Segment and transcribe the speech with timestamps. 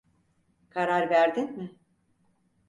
[0.69, 1.75] Karar verdin mi?